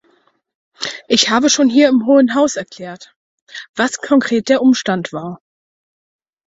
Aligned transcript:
Ich 1.07 1.29
habe 1.29 1.51
schon 1.51 1.69
hier 1.69 1.87
im 1.87 2.07
Hohen 2.07 2.33
Haus 2.33 2.55
erklärt, 2.55 3.15
was 3.75 3.99
konkret 3.99 4.49
der 4.49 4.63
Umstand 4.63 5.13
war. 5.13 5.39